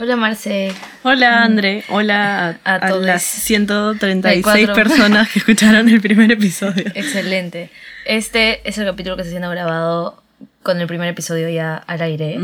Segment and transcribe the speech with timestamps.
[0.00, 0.72] Hola Marce.
[1.02, 4.74] Hola André, hola a, A las 136 34.
[4.74, 6.84] personas que escucharon el primer episodio.
[6.94, 7.70] Excelente.
[8.06, 10.22] Este es el capítulo que está siendo grabado
[10.62, 12.38] con el primer episodio ya al aire.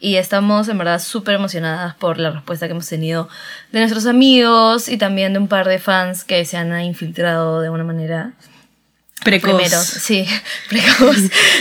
[0.00, 3.28] Y estamos en verdad súper emocionadas por la respuesta que hemos tenido
[3.70, 7.70] de nuestros amigos y también de un par de fans que se han infiltrado de
[7.70, 8.32] una manera
[9.22, 9.50] Precoz.
[9.54, 10.26] primeros, sí,
[10.70, 11.16] precoz,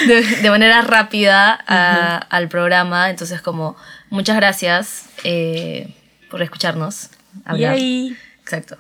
[0.08, 3.10] de, de manera rápida a- al programa.
[3.10, 3.76] Entonces, como,
[4.10, 5.94] muchas gracias eh,
[6.30, 7.10] por escucharnos
[7.46, 7.76] hablar.
[7.78, 8.16] Yay.
[8.42, 8.78] Exacto.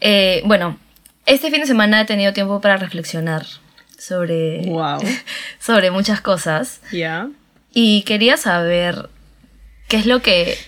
[0.00, 0.78] Eh, bueno,
[1.26, 3.46] este fin de semana he tenido tiempo para reflexionar
[3.98, 5.00] sobre, Wow.
[5.60, 7.28] sobre muchas cosas Ya.
[7.72, 9.08] y quería saber
[9.88, 10.58] qué es lo que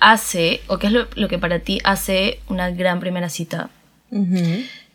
[0.00, 3.70] hace o qué es lo, lo que para ti hace una gran primera cita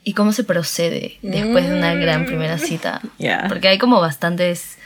[0.04, 3.02] y cómo se procede después de una gran primera cita.
[3.18, 3.46] Ya.
[3.48, 4.78] Porque hay como bastantes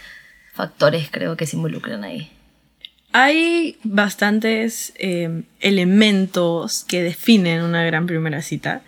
[0.53, 2.31] factores creo que se involucran ahí.
[3.13, 8.81] Hay bastantes eh, elementos que definen una gran primera cita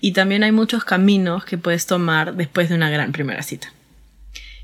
[0.00, 3.72] y también hay muchos caminos que puedes tomar después de una gran primera cita.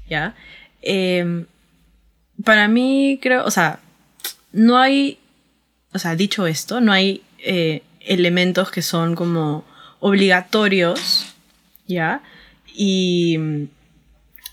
[0.08, 0.34] ¿Ya?
[0.82, 1.46] Eh,
[2.42, 3.80] para mí creo, o sea,
[4.52, 5.18] no hay,
[5.92, 9.64] o sea, dicho esto, no hay eh, elementos que son como
[10.00, 11.34] obligatorios,
[11.86, 12.22] ¿ya?
[12.74, 13.38] Y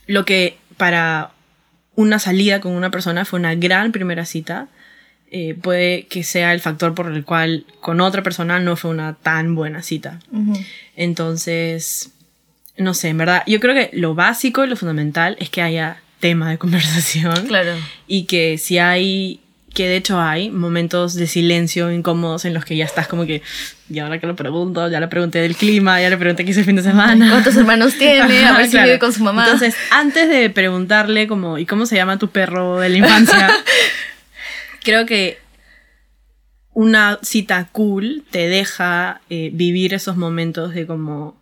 [0.08, 1.32] lo que para
[1.96, 4.68] una salida con una persona fue una gran primera cita,
[5.32, 9.14] eh, puede que sea el factor por el cual con otra persona no fue una
[9.16, 10.20] tan buena cita.
[10.96, 12.12] Entonces,
[12.78, 16.02] no sé, en verdad, yo creo que lo básico y lo fundamental es que haya
[16.20, 17.74] tema de conversación Claro.
[18.08, 19.40] y que si hay,
[19.74, 23.42] que de hecho hay momentos de silencio incómodos en los que ya estás como que,
[23.90, 26.60] y ahora que lo pregunto, ya le pregunté del clima, ya le pregunté qué hizo
[26.60, 27.30] el fin de semana.
[27.30, 28.46] ¿Cuántos hermanos tiene?
[28.46, 28.88] A ver si claro.
[28.88, 29.46] vive con su mamá.
[29.46, 33.50] Entonces, antes de preguntarle como, ¿y cómo se llama tu perro de la infancia?
[34.84, 35.40] creo que
[36.74, 41.40] una cita cool te deja eh, vivir esos momentos de como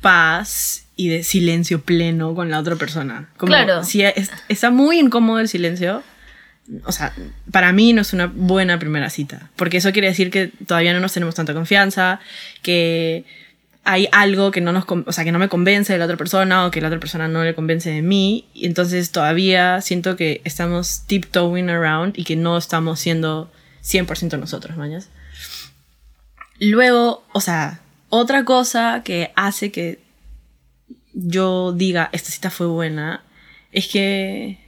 [0.00, 3.28] paz y de silencio pleno con la otra persona.
[3.36, 3.84] Como Claro.
[3.84, 6.02] Si es- está muy incómodo el silencio,
[6.84, 7.12] o sea,
[7.50, 11.00] para mí no es una buena primera cita, porque eso quiere decir que todavía no
[11.00, 12.20] nos tenemos tanta confianza,
[12.62, 13.24] que
[13.84, 16.64] hay algo que no nos, o sea, que no me convence de la otra persona
[16.64, 20.40] o que la otra persona no le convence de mí, y entonces todavía siento que
[20.44, 23.50] estamos tiptoeing around y que no estamos siendo
[23.82, 25.08] 100% nosotros, mañas.
[26.60, 29.98] Luego, o sea, otra cosa que hace que
[31.12, 33.24] yo diga, esta cita fue buena,
[33.72, 34.61] es que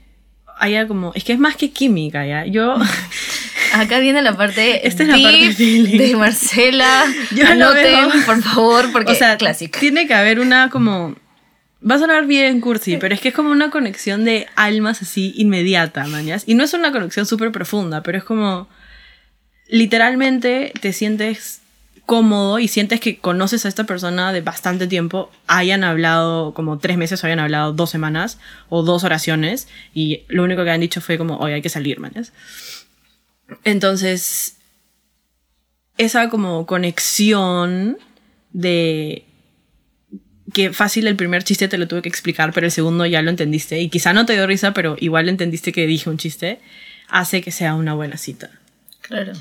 [0.59, 2.47] haya como, es que es más que química, ¿ya?
[2.47, 2.76] Yo,
[3.75, 7.04] Acá viene la parte, Esta es la parte de Marcela.
[7.34, 8.25] Yo Anoten, veo.
[8.25, 9.81] por favor, porque o sea, clásica.
[9.81, 11.16] tiene que haber una como,
[11.88, 15.34] va a sonar bien cursi, pero es que es como una conexión de almas así
[15.37, 16.44] inmediata, mañas.
[16.47, 18.69] Y no es una conexión súper profunda, pero es como,
[19.69, 21.60] literalmente te sientes
[22.06, 26.97] cómodo y sientes que conoces a esta persona de bastante tiempo, hayan hablado como tres
[26.97, 28.38] meses o hayan hablado dos semanas
[28.69, 32.00] o dos oraciones y lo único que han dicho fue como, oye, hay que salir,
[32.00, 32.32] mañas.
[33.64, 34.56] Entonces,
[35.97, 37.98] esa como conexión
[38.53, 39.25] de
[40.53, 43.31] que fácil el primer chiste te lo tuve que explicar, pero el segundo ya lo
[43.31, 46.60] entendiste y quizá no te dio risa, pero igual entendiste que dije un chiste,
[47.09, 48.50] hace que sea una buena cita.
[49.00, 49.32] Claro.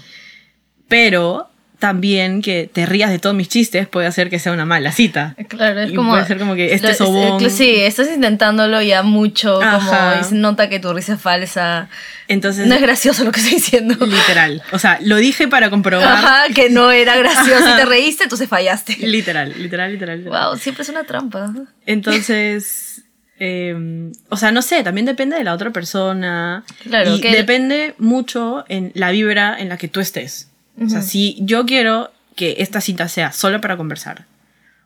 [0.88, 4.92] Pero también que te rías de todos mis chistes puede hacer que sea una mala
[4.94, 5.36] cita.
[5.50, 6.12] Claro, es Y como.
[6.12, 7.44] puede ser como que este es- sobón.
[7.44, 9.80] eh, Sí, estás intentándolo ya mucho, Ajá.
[10.14, 11.90] como y se nota que tu risa es falsa.
[12.30, 14.06] Entonces, No es gracioso lo que estoy diciendo.
[14.06, 14.64] literal.
[14.72, 16.08] O sea, lo dije para comprobar.
[16.08, 17.78] Ajá, que no era gracioso y Ajá.
[17.78, 18.96] te reíste, entonces fallaste.
[19.06, 20.20] Literal, literal, literal.
[20.20, 20.50] literal.
[20.52, 21.54] Wow, siempre es una trampa.
[21.86, 23.04] Entonces,
[23.40, 26.64] eh, o sea, no sé, también depende de la otra persona.
[26.84, 30.50] Claro, y que- depende mucho en la vibra en la que tú estés.
[30.82, 34.26] O sea, si yo quiero que esta cita sea solo para conversar,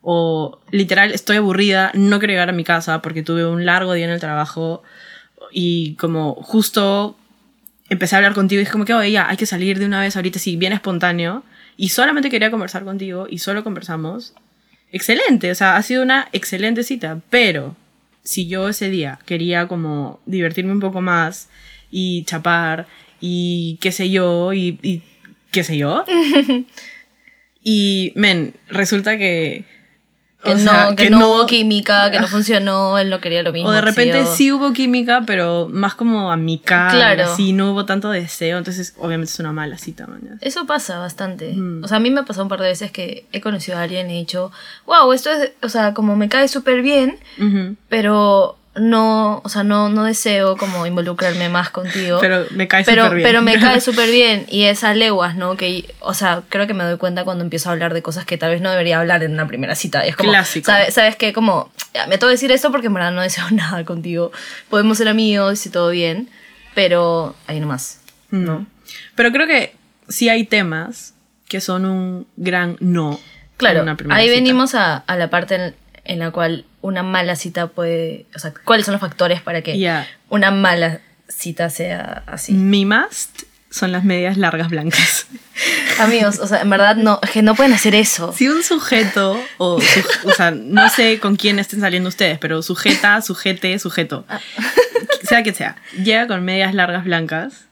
[0.01, 4.05] o literal estoy aburrida, no quiero llegar a mi casa porque tuve un largo día
[4.05, 4.83] en el trabajo
[5.51, 7.17] y como justo
[7.89, 10.01] empecé a hablar contigo y dije como que, oye, ya, hay que salir de una
[10.01, 11.43] vez ahorita, sí, bien espontáneo,
[11.77, 14.33] y solamente quería conversar contigo y solo conversamos,
[14.91, 17.75] excelente, o sea, ha sido una excelente cita, pero
[18.23, 21.49] si yo ese día quería como divertirme un poco más
[21.89, 22.87] y chapar
[23.21, 25.01] y qué sé yo, y, y
[25.51, 26.03] qué sé yo,
[27.63, 29.65] y, men, resulta que...
[30.43, 33.51] Que, o no, sea, que, no, hubo química, que no funcionó, él no quería lo
[33.51, 33.69] mismo.
[33.69, 37.23] O de repente sí hubo química, pero más como amical, Claro.
[37.23, 40.37] así, no hubo tanto deseo, entonces obviamente es una mala cita, man.
[40.41, 41.53] Eso pasa bastante.
[41.53, 41.83] Mm.
[41.83, 43.81] O sea, a mí me ha pasado un par de veces que he conocido a
[43.81, 44.51] alguien y he dicho,
[44.85, 47.17] wow, esto es, o sea, como me cae súper bien,
[47.89, 52.19] pero no, o sea, no, no deseo como involucrarme más contigo.
[52.21, 53.23] Pero me cae súper bien.
[53.27, 55.57] pero me cae súper bien y es a leguas, ¿no?
[55.57, 58.37] Que, o sea, creo que me doy cuenta cuando empiezo a hablar de cosas que
[58.37, 60.05] tal vez no debería hablar en una primera cita.
[60.05, 60.65] Y es como, Clásico.
[60.65, 61.33] ¿sabes, ¿sabes qué?
[61.33, 64.31] Como, ya, me tengo que decir esto porque en verdad no deseo nada contigo.
[64.69, 66.29] Podemos ser amigos y todo bien,
[66.75, 68.01] pero ahí nomás,
[68.31, 68.59] ¿no?
[68.59, 68.67] Mm.
[69.15, 69.75] Pero creo que
[70.07, 71.13] sí hay temas
[71.47, 73.13] que son un gran no.
[73.13, 73.19] en
[73.57, 74.35] Claro, una primera ahí cita.
[74.35, 75.75] venimos a, a la parte en,
[76.07, 79.77] en la cual una mala cita puede, o sea, cuáles son los factores para que
[79.77, 80.07] Ya.
[80.29, 82.53] una mala cita sea así.
[82.53, 85.27] Mi must son las medias largas blancas.
[85.99, 88.31] Amigos, o sea, en verdad no, que no pueden hacer eso.
[88.33, 92.61] Si un sujeto, o, su- o sea, no sé con quién estén saliendo ustedes, pero
[92.61, 94.39] sujeta, sujete, sujeto, Ah.
[95.27, 97.65] sea que sea, llega con medias largas blancas.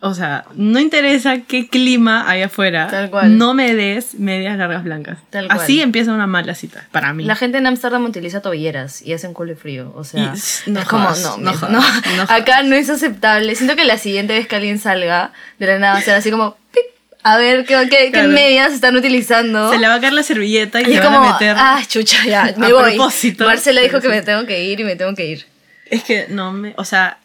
[0.00, 3.36] O sea, no interesa qué clima hay afuera, Tal cual.
[3.36, 5.18] no me des medias largas blancas.
[5.30, 5.58] Tal cual.
[5.58, 7.24] Así empieza una mala cita, para mí.
[7.24, 9.92] La gente en Ámsterdam utiliza tobilleras y hacen culo y frío.
[9.96, 10.34] O sea,
[10.66, 11.82] Y- no es como, jodas, no, no me- jodas, no, no
[12.26, 12.30] jodas.
[12.30, 13.52] acá no es aceptable.
[13.56, 16.30] Siento que la siguiente vez que alguien salga de la nada, va a ser así
[16.30, 16.84] como, pip,
[17.24, 18.28] a ver qué, qué, qué Claro.
[18.28, 19.72] medias están utilizando.
[19.72, 21.56] Se le va a caer la servilleta y, y es van como, a meter.
[21.58, 22.94] ah, chucha, ya, me a voy.
[22.94, 23.46] propósito.
[23.46, 25.46] Marcela dijo que me tengo que ir y me tengo que ir.
[25.90, 26.74] Es que no me.
[26.76, 27.18] O sea,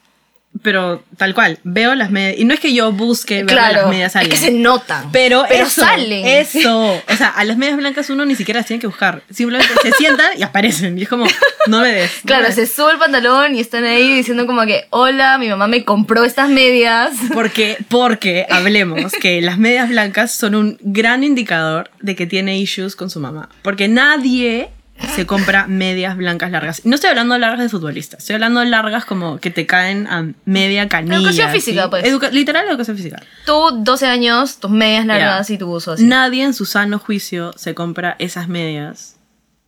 [0.62, 2.36] pero tal cual, veo las medias.
[2.38, 4.54] Y no es que yo busque ver claro, las medias a es que alguien.
[4.54, 5.12] se notan.
[5.12, 6.26] Pero, pero eso, salen.
[6.26, 7.02] Eso.
[7.14, 9.24] O sea, a las medias blancas uno ni siquiera las tiene que buscar.
[9.30, 10.98] Simplemente se sientan y aparecen.
[10.98, 11.26] Y es como,
[11.68, 12.12] no me des.
[12.24, 12.74] no Claro, me se des.
[12.74, 16.50] sube el pantalón y están ahí diciendo como que, hola, mi mamá me compró estas
[16.50, 17.12] medias.
[17.34, 22.96] Porque, porque, hablemos, que las medias blancas son un gran indicador de que tiene issues
[22.96, 23.50] con su mamá.
[23.64, 24.70] Porque nadie
[25.16, 26.86] se compra medias blancas largas.
[26.86, 30.08] No estoy hablando de largas de futbolista, estoy hablando de largas como que te caen
[30.08, 31.16] a media canilla.
[31.18, 31.88] Educación física, ¿sí?
[31.90, 32.06] pues.
[32.06, 33.22] Educa- literal educación física.
[33.46, 33.54] Tú,
[33.84, 35.54] 12 años, tus medias largas Ya.
[35.54, 36.04] y tu buzo así.
[36.06, 39.18] Nadie en su sano juicio se compra esas medias.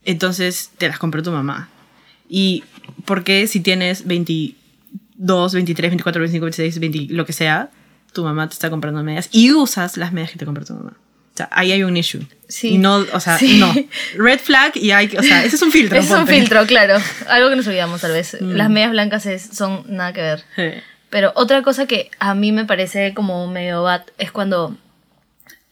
[0.03, 1.69] Entonces te las compró tu mamá.
[2.29, 2.63] ¿Y
[3.05, 7.69] por qué si tienes 22, 23, 24, 25, 26, 20, lo que sea,
[8.13, 10.93] tu mamá te está comprando medias y usas las medias que te compró tu mamá?
[11.35, 12.25] O sea, ahí hay un issue.
[12.47, 12.75] Sí.
[12.75, 13.59] Y no, o sea, Sí.
[13.59, 13.73] no.
[14.17, 15.97] Red flag y hay o sea, ese es un filtro.
[15.99, 16.95] Es un filtro, claro.
[17.27, 18.37] Algo que nos olvidamos tal vez.
[18.39, 18.51] Mm.
[18.53, 20.43] Las medias blancas es- son nada que ver.
[20.55, 20.81] Sí.
[21.09, 24.75] Pero otra cosa que a mí me parece como medio bad es cuando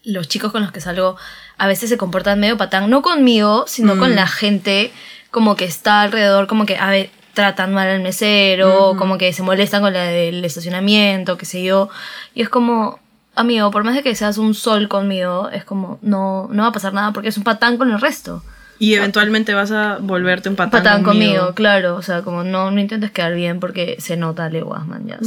[0.04, 1.16] los chicos con los que salgo
[1.56, 3.98] a veces se comportan medio patán, no conmigo, sino Mm.
[3.98, 4.92] con la gente
[5.30, 9.42] como que está alrededor, como que a ver, tratan mal al mesero, como que se
[9.42, 11.88] molestan con la del estacionamiento, qué sé yo.
[12.34, 13.00] Y es como,
[13.34, 16.72] amigo, por más de que seas un sol conmigo, es como, no, no va a
[16.72, 18.42] pasar nada porque es un patán con el resto.
[18.78, 21.94] Y eventualmente vas a volverte un patán, Patán conmigo, claro.
[21.96, 25.06] O sea, como no, no intentes quedar bien porque se nota leguas, man.
[25.06, 25.18] ya.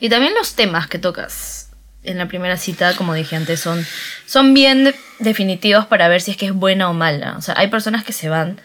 [0.00, 1.70] Y también los temas que tocas
[2.02, 3.84] en la primera cita, como dije antes, son,
[4.26, 7.36] son bien de- definitivos para ver si es que es buena o mala.
[7.38, 8.60] O sea, hay personas que se van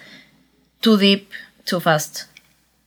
[0.80, 1.28] too deep,
[1.64, 2.24] too fast.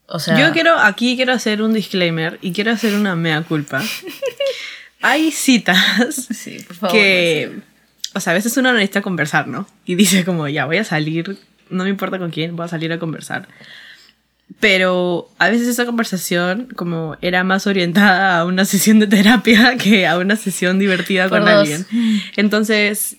[0.07, 3.81] O sea, Yo quiero, aquí quiero hacer un disclaimer y quiero hacer una mea culpa.
[5.01, 5.77] Hay citas
[6.31, 6.95] Sí, por favor.
[6.95, 7.59] que,
[8.13, 9.67] o sea, a veces uno necesita conversar, ¿no?
[9.85, 11.37] Y dice como, ya, voy a salir,
[11.69, 13.47] no me importa con quién, voy a salir a conversar.
[14.59, 20.07] Pero a veces esa conversación como era más orientada a una sesión de terapia que
[20.07, 21.59] a una sesión divertida Por con dos.
[21.61, 21.85] alguien.
[22.35, 23.17] Entonces,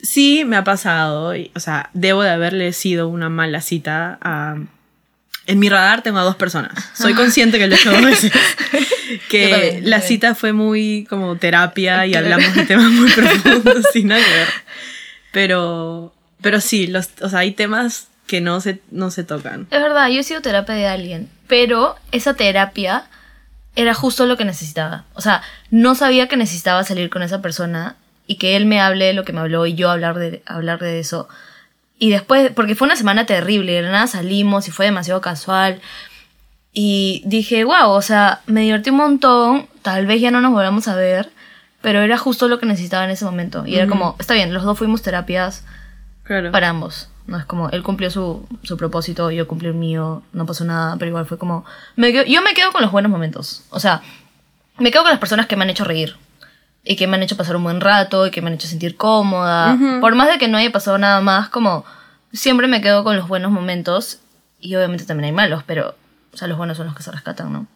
[0.00, 4.56] sí me ha pasado, y, o sea, debo de haberle sido una mala cita a...
[5.46, 6.72] En mi radar tengo a dos personas.
[6.92, 8.30] Soy consciente que lo he hecho dos veces.
[9.30, 12.26] Que también, la cita fue muy como terapia y Claro.
[12.26, 14.48] hablamos de temas muy profundos sin nada que ver.
[15.32, 19.66] Pero, pero sí, los, o sea, hay temas que no se, no se tocan.
[19.70, 23.04] Es verdad, yo he sido terapia de alguien, pero esa terapia
[23.76, 25.04] era justo lo que necesitaba.
[25.14, 27.96] O sea, no sabía que necesitaba salir con esa persona
[28.26, 30.78] y que él me hable de lo que me habló y yo hablar de, hablar
[30.80, 31.28] de eso.
[31.98, 35.80] Y después, porque fue una semana terrible, de nada salimos y fue demasiado casual.
[36.80, 40.86] Y dije, wow, o sea, me divertí un montón, tal vez ya no nos volvamos
[40.86, 41.28] a ver,
[41.80, 43.66] pero era justo lo que necesitaba en ese momento.
[43.66, 43.94] Y era Ujú.
[43.94, 45.64] como, está bien, los dos fuimos terapias
[46.22, 46.52] Claro.
[46.52, 47.08] para ambos.
[47.26, 50.94] No es como, él cumplió su, su propósito, yo cumplí el mío, no pasó nada,
[50.98, 51.64] pero igual fue como...
[51.96, 53.64] me quedo- yo me quedo con los buenos momentos.
[53.70, 54.02] O sea,
[54.78, 56.14] me quedo con las personas que me han hecho reír.
[56.84, 58.96] Y que me han hecho pasar un buen rato, y que me han hecho sentir
[58.96, 59.74] cómoda.
[59.74, 60.00] Ujú.
[60.00, 61.84] Por más de que no haya pasado nada más, como
[62.32, 64.20] siempre me quedo con los buenos momentos.
[64.60, 65.96] Y obviamente también hay malos, pero...
[66.32, 67.66] O sea, los buenos son los que se rescatan, ¿no?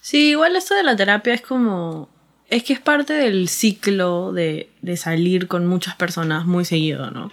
[0.00, 2.08] Sí, igual esto de la terapia es como...
[2.48, 7.32] Es que es parte del ciclo de, de salir con muchas personas muy seguido, ¿no?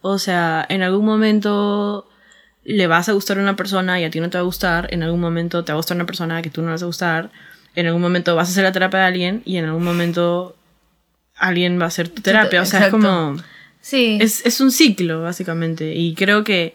[0.00, 2.08] O sea, en algún momento
[2.64, 4.88] le vas a gustar a una persona y a ti no te va a gustar.
[4.92, 7.30] En algún momento te va a gustar una persona que tú no vas a gustar.
[7.76, 10.56] En algún momento vas a hacer la terapia de alguien y en algún momento
[11.36, 12.62] alguien va a hacer tu terapia.
[12.62, 13.36] O sea, es como...
[13.80, 14.18] Sí.
[14.20, 15.94] Es, es un ciclo, básicamente.
[15.94, 16.74] Y creo que,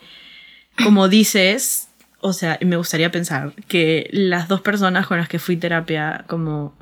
[0.82, 1.90] como dices,
[2.22, 6.76] o sea, me gustaría pensar que las dos personas con las que fui terapia como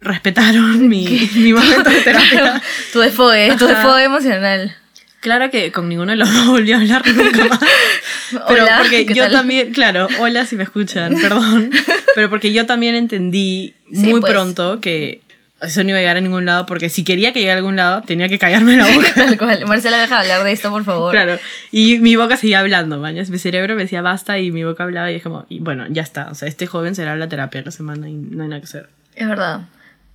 [0.00, 2.62] respetaron mi, mi momento de terapia.
[2.92, 4.74] tu desfogue, tu desfogue emocional.
[5.20, 7.58] Claro que con ninguno de los dos volví a hablar nunca más.
[8.30, 9.32] Pero Hola, porque ¿qué yo tal?
[9.32, 11.70] también, claro, hola si me escuchan, perdón.
[12.14, 14.32] Pero porque yo también entendí Sí, muy pues.
[14.32, 15.22] pronto que
[15.66, 17.76] eso no iba a llegar a ningún lado, porque si quería que llegara a algún
[17.76, 19.08] lado, tenía que callarme la boca.
[19.14, 19.66] Tal cual.
[19.66, 21.12] Marcela, deja de hablar de esto, por favor.
[21.12, 21.38] Claro,
[21.70, 23.30] y mi boca seguía hablando, mañas.
[23.30, 26.02] Mi cerebro me decía basta y mi boca hablaba y es como, y bueno, ya
[26.02, 26.28] está.
[26.30, 28.88] O sea, este joven será la terapia la semana y no hay nada que hacer.
[29.14, 29.62] Es verdad.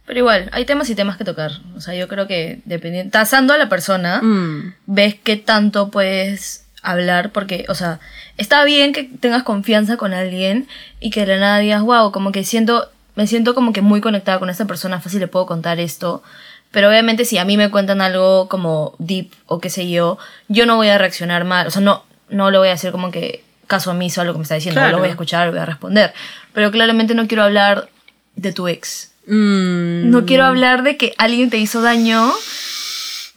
[0.05, 1.51] Pero igual, hay temas y temas que tocar.
[1.75, 3.12] O sea, yo creo que dependiendo.
[3.12, 7.31] Tasando a la persona, Mm, ves qué tanto puedes hablar.
[7.31, 8.00] Porque, o sea,
[8.38, 10.67] está bien que tengas confianza con alguien
[11.00, 12.89] y que de la nada digas, wow, como que siento.
[13.15, 16.24] Me siento como que muy conectada con esta persona, fácil le puedo contar esto.
[16.72, 20.65] Pero obviamente si a mí me cuentan algo como deep o qué sé yo, yo
[20.65, 21.68] no voy a reaccionar mal.
[21.68, 24.38] O sea, no, no le voy a hacer como que caso omiso a lo que
[24.39, 24.80] me está diciendo.
[24.80, 24.94] Claro.
[24.94, 26.13] Lo voy a escuchar, lo voy a responder.
[26.53, 27.89] Pero claramente no quiero hablar
[28.38, 29.12] de tu ex.
[29.27, 32.32] mm, No quiero hablar de que alguien te hizo daño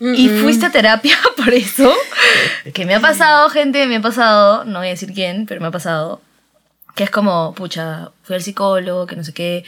[0.00, 1.92] y fuiste a terapia por eso.
[2.72, 5.68] Que me ha pasado, gente, me ha pasado, no voy a decir quién, pero me
[5.68, 6.20] ha pasado.
[6.94, 9.64] Que es como, pucha, fui al psicólogo, que no sé qué.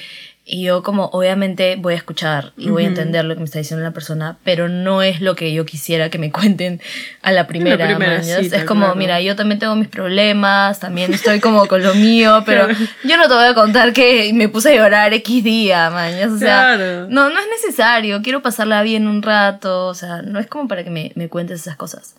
[0.48, 3.58] Y yo como, obviamente voy a escuchar y voy a entender lo que me está
[3.58, 6.80] diciendo la persona, pero no es lo que yo quisiera que me cuenten
[7.22, 7.84] a la primera.
[7.84, 8.38] primera mañas.
[8.44, 8.94] cita, es como, claro.
[8.94, 12.78] mira, yo también tengo mis problemas, también estoy como con lo mío, pero Claro.
[13.02, 16.30] yo no te voy a contar que me puse a llorar X día, mañas.
[16.30, 17.08] O sea, Claro.
[17.08, 18.22] no, no es necesario.
[18.22, 19.88] Quiero pasarla bien un rato.
[19.88, 22.14] O sea, no es como para que me, me cuentes esas cosas.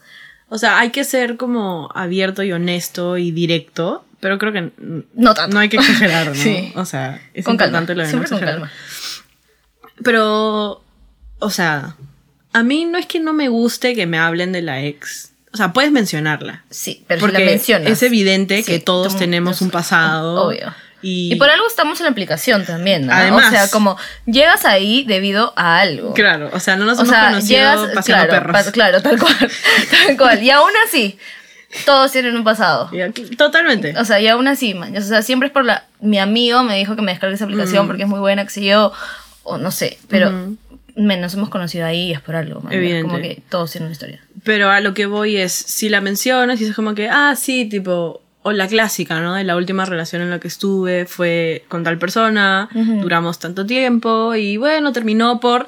[0.50, 4.72] O sea, hay que ser como abierto y honesto y directo, pero creo que
[5.13, 5.54] No tanto.
[5.54, 6.36] no hay que exagerar, ¿no?
[6.36, 6.72] Sí.
[6.75, 7.80] O sea, es con calma.
[7.80, 8.62] importante lo de no Siempre con exagerar.
[8.62, 8.72] calma.
[10.04, 10.84] Pero,
[11.39, 11.96] o sea,
[12.54, 15.32] a mí no es que no me guste que me hablen de la ex.
[15.54, 16.63] O sea, puedes mencionarla.
[16.70, 17.92] Sí, pero porque si la mencionas.
[17.92, 20.48] es evidente que todos tenemos un pasado.
[20.48, 20.74] Obvio.
[21.10, 23.14] Y, Y por algo estamos en la aplicación también, ¿no?
[23.14, 23.48] Además.
[23.48, 26.14] o sea, como llegas ahí debido a algo.
[26.14, 28.64] Claro, o sea, no nos o hemos sea, conocido llegas, paseando claro, perros.
[28.66, 29.36] pa- claro, tal cual,
[30.08, 30.44] tal cual.
[30.44, 31.18] Y aún así,
[31.86, 32.90] todos tienen un pasado.
[32.92, 33.94] Ya, Totalmente.
[33.98, 34.96] O sea, y aún así, man.
[34.98, 35.86] O sea, siempre es por la.
[36.02, 37.88] Mi amigo me dijo que me descargue esa aplicación Mm.
[37.88, 38.92] porque es muy buena, que sé yo.
[39.44, 39.98] O no sé.
[40.10, 40.32] Pero
[40.96, 42.74] men, nos hemos conocido ahí y es por algo, man.
[42.74, 43.08] Evidente.
[43.08, 44.20] Como que todos tienen una historia.
[44.44, 47.66] Pero a lo que voy es, si la mencionas y es como que, ah, sí,
[47.66, 49.36] tipo, o la clásica, ¿no?
[49.36, 54.36] De la última relación en la que estuve fue con tal persona, duramos tanto tiempo
[54.36, 55.68] y bueno, terminó por...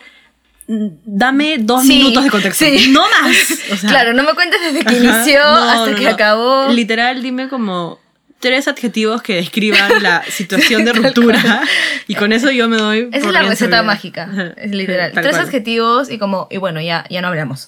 [0.67, 2.65] mm, Dame dos Sí, minutos de contexto.
[2.65, 2.89] sí.
[2.91, 3.36] No más.
[3.71, 6.09] O sea, claro, no me cuentes desde que ajá, inició no, hasta no, que no.
[6.12, 6.67] acabó.
[6.69, 8.00] Literal, dime como
[8.39, 11.62] tres adjetivos que describan la situación de ruptura
[12.07, 13.09] y con eso yo me doy...
[13.12, 13.83] Esa es la receta servida.
[13.83, 14.53] mágica.
[14.55, 15.12] Es literal.
[15.12, 15.41] Tres cual.
[15.45, 17.67] adjetivos y como, y bueno, ya, ya no hablamos.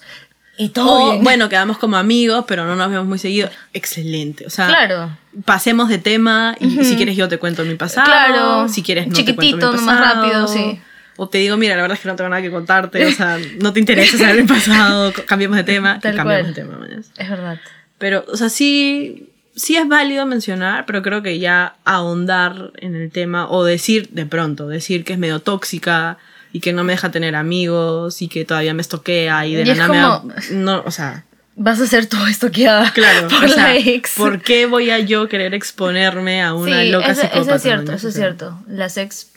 [0.61, 1.23] Y todo O, bien.
[1.23, 3.49] bueno, quedamos como amigos, pero no nos vemos muy seguido.
[3.73, 4.45] Excelente.
[4.45, 5.17] O sea, claro.
[5.43, 8.05] pasemos de tema y si quieres yo te cuento mi pasado.
[8.05, 8.67] Claro.
[8.69, 10.21] Si quieres no Chiquitito, te cuento mi pasado.
[10.21, 10.79] rápido, sí.
[11.17, 13.05] O te digo, mira, la verdad es que no tengo nada que contarte.
[13.07, 15.11] O sea, no te interesa saber mi pasado.
[15.25, 15.99] Cambiemos de tema.
[15.99, 16.53] Tal y cambiamos cual.
[16.55, 16.77] de tema.
[16.77, 17.11] mañas.
[17.17, 17.59] Es verdad.
[17.97, 23.11] Pero, o sea, sí, sí es válido mencionar, pero creo que ya ahondar en el
[23.11, 26.19] tema o decir de pronto, decir que es medio tóxica
[26.53, 29.65] y que no me deja tener amigos y que todavía me estoquea y de Y
[29.65, 29.97] la nada me
[30.33, 33.63] da- No, o sea, Vas a hacer todo esto que haga Claro, por o sea,
[33.67, 34.13] la ex.
[34.15, 38.07] ¿por qué voy a yo querer exponerme a una sí, loca eso, es cierto, eso
[38.07, 38.57] es cierto.
[38.67, 39.27] Las ex,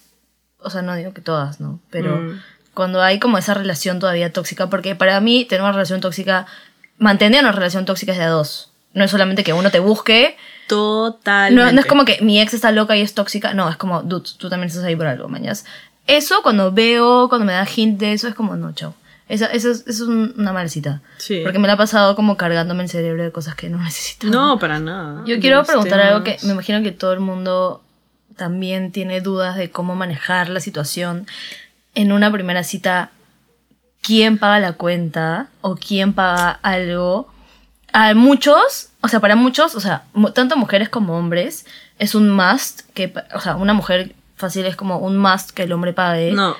[0.58, 1.80] o sea, no digo que todas, ¿no?
[1.90, 2.40] Pero Mm.
[2.72, 6.46] cuando hay como esa relación todavía tóxica, porque para mí tener una relación tóxica,
[6.98, 8.70] mantener una relación tóxica es de a dos.
[8.94, 10.36] No es solamente que uno te busque,
[10.68, 11.64] Totalmente.
[11.64, 14.02] no, no es como que mi ex está loca y es tóxica, no, es como,
[14.02, 15.64] dude, tú también estás ahí por algo, mañas.
[16.06, 18.94] Eso cuando veo, cuando me da hint de eso, es como, no, chao.
[19.26, 21.00] Eso, eso, es, eso es un- una mal cita.
[21.16, 21.40] Sí.
[21.42, 24.26] Porque me la ha pasado como cargándome el cerebro de cosas que no necesito.
[24.26, 25.22] No, para nada.
[25.26, 27.82] Yo quiero los preguntar algo que me imagino que todo el mundo
[28.36, 31.26] también tiene dudas de cómo manejar la situación
[31.94, 33.10] en una primera cita.
[34.02, 37.32] ¿Quién paga la cuenta o quién paga algo?
[37.92, 41.64] A muchos, o sea, para muchos, o sea, tanto mujeres como hombres,
[41.98, 45.72] es un must que, o sea, una mujer fácil es como un must que el
[45.72, 46.32] hombre pague.
[46.32, 46.56] No,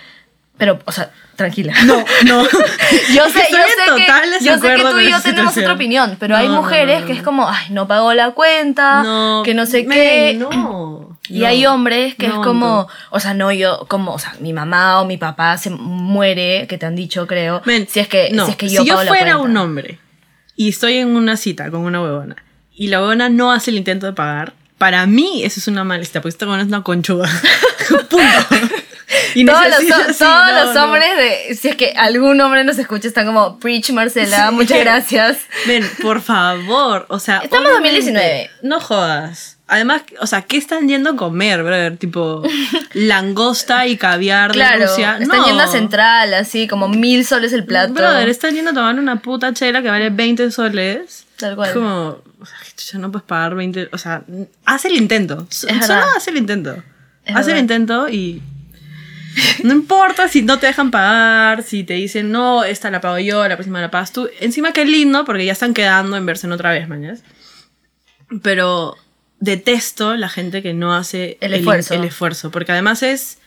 [0.57, 1.75] Pero, o sea, tranquila.
[1.85, 2.43] no, no.
[3.15, 6.37] Yo sé, yo sé, que, yo sé que tú y yo tenemos otra opinión, pero
[6.37, 9.03] hay No, mujeres no, que es como, ay, no pagó la cuenta,
[9.45, 10.37] que no sé men, qué.
[10.39, 11.19] No.
[11.29, 15.01] Y hay hombres que es como, o sea, no yo, como, o sea, mi mamá
[15.01, 18.45] o mi papá se muere, que te han dicho, creo, Men, si es que, no,
[18.45, 19.99] si es que yo si pago yo fuera un hombre
[20.55, 22.37] y estoy en una cita con una huevona
[22.77, 24.53] y la huevona no hace el intento de pagar,
[24.85, 27.27] para mí eso es una mala cita, porque esta huevona es una conchuda.
[28.11, 28.19] Punto.
[29.35, 30.85] Y todos los, necesito- ho- sí, todos no, los no.
[30.85, 31.55] hombres de.
[31.55, 35.39] Si es que algún hombre nos escucha, están como, Preach Marcela, muchas gracias.
[35.67, 37.39] Ven, por favor, o sea...
[37.39, 38.51] Estamos en obviamente, 2019.
[38.61, 39.57] No jodas.
[39.69, 41.97] Además, o sea, ¿qué están yendo a comer, brother?
[41.97, 42.43] Tipo,
[42.93, 45.17] langosta y caviar de Claro, Rusia.
[45.19, 45.47] están no.
[45.47, 47.95] yendo a Central, así, como mil soles el plato.
[47.95, 51.24] Brother, están yendo a tomar una puta chela que vale 20 soles.
[51.39, 51.69] Tal cual.
[51.69, 52.57] Es como, o sea,
[52.93, 54.23] ya no puedes pagar 20, o sea,
[54.65, 55.47] haz el intento.
[55.51, 56.05] Es Solo verdad.
[56.17, 56.83] haz el intento.
[57.25, 58.43] Es haz el intento y
[59.65, 63.47] no importa si no te dejan pagar, si te dicen, no, esta la pago yo,
[63.49, 64.29] la próxima la pagas tú.
[64.41, 67.23] Encima qué lindo, porque ya están quedando en verse en otra vez, mañas.
[68.43, 68.97] Pero
[69.41, 71.95] detesto la gente que no hace El esfuerzo.
[71.95, 73.39] el esfuerzo, porque además es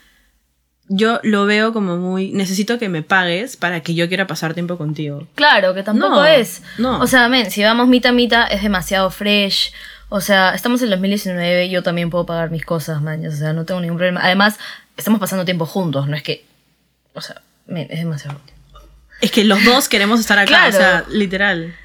[0.89, 4.77] yo lo veo como muy necesito que me pagues para que yo quiera pasar tiempo
[4.77, 5.27] contigo.
[5.35, 6.61] Claro, que tampoco No, es.
[6.77, 6.99] no.
[6.99, 9.73] O sea, men, si vamos mitad a mitad, es demasiado fresh.
[10.09, 13.25] O sea, estamos en 2019, yo también puedo pagar mis cosas, man.
[13.27, 14.21] O sea, no tengo ningún problema.
[14.23, 14.57] Además,
[14.95, 16.45] estamos pasando tiempo juntos, no es que.
[17.13, 18.39] O sea, men, es demasiado.
[19.19, 20.69] Es que los dos queremos estar acá, Claro.
[20.69, 21.75] o sea, literal.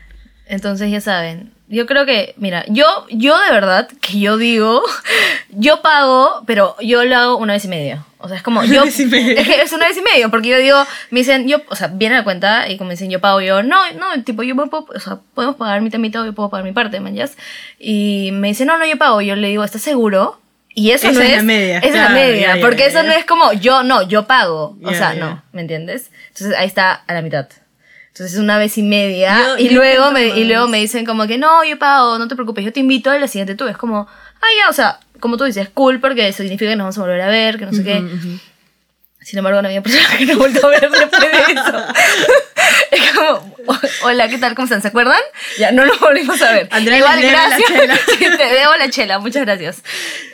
[0.46, 1.52] Entonces, ya saben.
[1.68, 4.82] Yo creo que, mira, yo, yo de verdad que yo digo,
[5.50, 8.04] yo pago, pero yo lo hago una vez y media.
[8.18, 9.32] O sea, es como, Una yo, vez y media.
[9.40, 10.76] es que es una vez y media, porque yo digo,
[11.10, 13.78] me dicen, yo, o sea, viene la cuenta y como dicen, yo pago, yo, no,
[13.94, 16.72] no, tipo, yo puedo, o sea, podemos pagar mitad, mitad, o yo puedo pagar mi
[16.72, 17.36] parte, man, ¿yas?
[17.78, 20.40] Y me dicen, no, no, yo pago, yo le digo, ¿estás seguro?
[20.74, 22.78] Y eso Esa no es es, la media, esa es claro, la media, ya, porque
[22.78, 23.02] ya, eso ya.
[23.02, 24.76] no es como, yo, no, yo pago.
[24.82, 26.10] O sea, no, ¿me entiendes?
[26.28, 27.46] Entonces ahí está a la mitad.
[28.14, 31.26] Entonces una vez y media Yo- y yo luego me, y luego me dicen como
[31.26, 33.66] que no, yo pago, no te preocupes, yo te invito a la siguiente tú.
[33.68, 36.84] Es como, ah, ya, o sea, como tú dices, cool porque eso significa que nos
[36.84, 37.98] vamos a volver a ver, que no sé qué.
[38.00, 38.38] Ujú, ujú.
[39.22, 41.84] Sin embargo, no había persona que no vuelto a ver después de eso.
[42.90, 44.54] es como, "O- hola, ¿qué tal?
[44.56, 44.82] ¿Cómo están?
[44.82, 45.20] ¿Se acuerdan?
[45.58, 46.68] Ya no nos volvimos a ver.
[46.72, 47.68] Andrea Igual, debe la gracias.
[47.68, 47.96] chela.
[48.18, 49.82] Sí, te debo la chela, muchas gracias.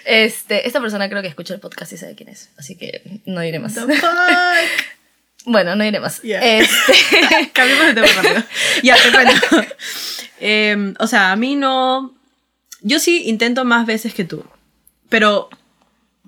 [0.06, 3.42] Este, esta persona creo que escucha el podcast y sabe quién es, así que no
[3.42, 3.74] diré más.
[3.74, 4.10] The fuck.
[5.48, 6.22] Bueno, no iré más.
[6.22, 6.40] Ya.
[6.42, 6.92] Este,
[7.52, 8.42] Cambiemos de tema rápido.
[8.82, 9.32] Ya, te cuento.
[10.40, 12.14] Em, o sea, a mí no.
[12.82, 14.44] Yo sí intento más veces que tú.
[15.08, 15.48] Pero.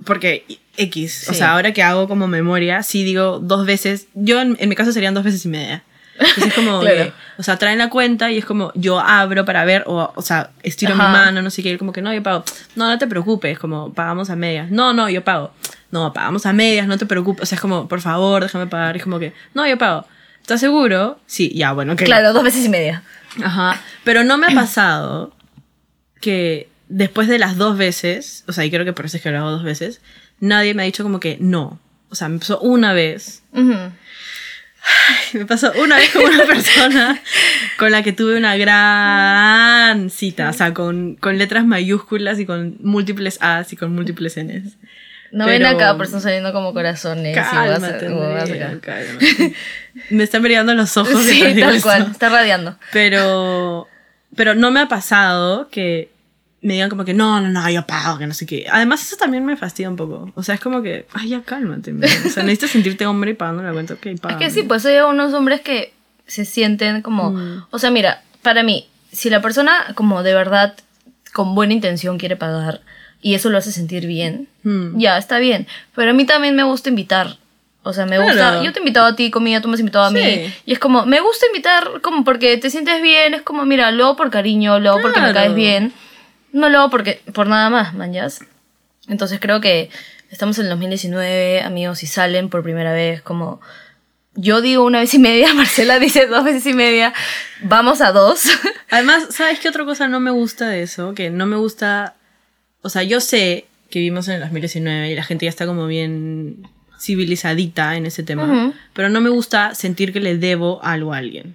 [0.04, 0.44] Porque
[0.76, 1.26] X.
[1.28, 1.38] O Sí.
[1.38, 4.06] sea, ahora que hago como memoria, sí digo dos veces.
[4.14, 5.84] Yo en, en mi caso serían dos veces y media.
[6.18, 6.80] Entonces es como.
[6.80, 6.96] Claro.
[6.96, 9.84] que, o sea, traen la cuenta y es como yo abro para ver.
[9.86, 11.06] O, o sea, estiro Ajá.
[11.08, 11.72] mi mano, no sé qué.
[11.72, 12.44] y como que no, yo pago.
[12.76, 13.58] No, no te preocupes.
[13.58, 14.70] Como pagamos a medias.
[14.70, 15.52] No, no, yo pago.
[15.90, 17.42] No, pagamos a medias, no te preocupes.
[17.42, 18.96] O sea, es como, por favor, déjame pagar.
[18.96, 20.06] Es como que, no, yo pago.
[20.40, 21.20] ¿Estás seguro?
[21.26, 23.02] Sí, ya, bueno, que claro, dos veces y media.
[23.42, 23.80] Ajá.
[24.04, 25.32] Pero no me ha pasado
[26.20, 29.30] que después de las dos veces, o sea, y creo que por eso es que
[29.30, 30.00] lo hago dos veces,
[30.40, 31.78] nadie me ha dicho como que no.
[32.08, 33.42] O sea, me pasó una vez.
[33.52, 33.92] Ujú.
[35.34, 37.20] Me pasó una vez con una persona
[37.78, 40.48] con la que tuve una gran cita.
[40.48, 44.76] O sea, con, con letras mayúsculas y con múltiples A's y con múltiples N's.
[45.32, 47.36] No Pero- ven acá, pero están saliendo como corazones.
[47.36, 48.80] y vas a- Cálmate, o vas a sacar.
[48.80, 49.54] cálmate.
[50.10, 51.22] Me están brillando los ojos.
[51.24, 52.76] Sí, tal cual, está radiando.
[52.92, 53.86] Pero,
[54.36, 56.10] pero no me ha pasado que
[56.62, 58.66] me digan como que no, no, no, yo pago, que no sé qué.
[58.70, 60.30] Además, eso también me fastidia un poco.
[60.34, 61.92] O sea, es como que, ay, ya cálmate.
[61.92, 62.08] man.
[62.26, 64.34] O sea, necesitas sentirte hombre y pagando la cuenta, ok, paga.
[64.34, 65.94] Es que sí, pues hay unos hombres que
[66.26, 67.30] se sienten como...
[67.32, 67.64] Mm.
[67.70, 70.74] O sea, mira, para mí, si la persona como de verdad
[71.32, 72.80] con buena intención quiere pagar
[73.22, 74.98] y eso lo hace sentir bien, Mm.
[74.98, 75.66] ya, está bien.
[75.94, 77.36] Pero a mí también me gusta invitar.
[77.82, 78.24] O sea, me Claro.
[78.30, 78.62] gusta...
[78.62, 80.20] Yo te he invitado a ti comida, tú me has invitado a mí.
[80.22, 80.54] Sí.
[80.66, 83.32] Y es como, me gusta invitar como porque te sientes bien.
[83.32, 85.34] Es como, mira, lo hago por cariño, lo hago porque me Claro.
[85.46, 85.92] caes bien.
[86.52, 88.40] No lo hago porque, por nada más, manjas.
[89.08, 89.88] Entonces creo que
[90.30, 93.60] estamos en el 2019, amigos, si salen por primera vez, como
[94.34, 97.14] yo digo una vez y media, Marcela dice dos veces y media,
[97.62, 98.44] vamos a dos.
[98.90, 101.14] Además, ¿sabes qué otra cosa no me gusta de eso?
[101.14, 102.14] Que no me gusta.
[102.82, 105.86] O sea, yo sé que vivimos en el 2019 y la gente ya está como
[105.86, 106.66] bien
[107.00, 108.44] civilizadita en ese tema.
[108.44, 108.74] Ujú.
[108.92, 111.54] Pero no me gusta sentir que le debo algo a alguien.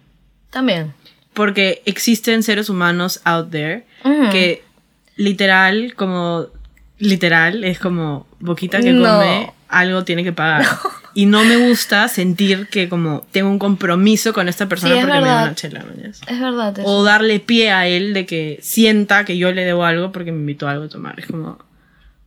[0.50, 0.94] También.
[1.34, 3.86] Porque existen seres humanos out there
[4.32, 4.64] que
[5.18, 6.48] literal, como
[6.98, 9.18] literal, es como boquita que No.
[9.18, 10.66] come, algo tiene que pagar.
[11.16, 15.06] Y no me gusta sentir que como tengo un compromiso con esta persona Sí, es
[15.06, 15.86] porque me da una chela.
[16.28, 16.78] Es verdad.
[16.78, 16.88] eso.
[16.88, 20.40] O darle pie a él de que sienta que yo le debo algo porque me
[20.40, 21.18] invitó a algo a tomar.
[21.18, 21.58] Es como,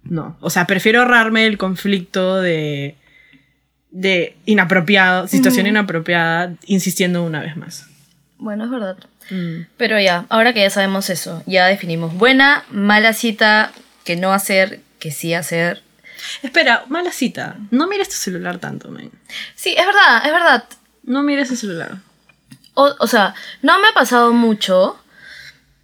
[0.05, 0.38] no.
[0.40, 2.96] O sea, prefiero ahorrarme el conflicto de,
[3.90, 7.87] de inapropiado, situación inapropiada, insistiendo una vez más.
[8.38, 8.96] Bueno, es verdad.
[9.31, 9.66] Mm.
[9.77, 13.70] Pero ya, ahora que ya sabemos eso, ya definimos buena, mala cita,
[14.05, 15.83] que no hacer, que sí hacer.
[16.43, 17.57] Espera, mala cita.
[17.71, 19.11] No mires tu celular tanto, man.
[19.55, 20.64] Sí, es verdad, es verdad.
[21.05, 21.97] No mires el celular.
[22.75, 24.99] O, o sea, no me ha pasado mucho,